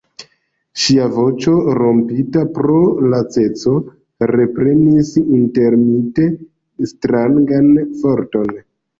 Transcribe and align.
Ŝia 0.83 1.07
voĉo, 1.15 1.51
rompita 1.79 2.45
pro 2.55 2.77
laceco, 3.11 3.73
reprenis 4.31 5.11
intermite 5.41 6.25
strangan 6.93 7.69
forton. 8.01 8.49